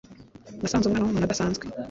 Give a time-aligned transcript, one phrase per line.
[0.61, 1.65] Nasanze umwana wumuntu adasanzwe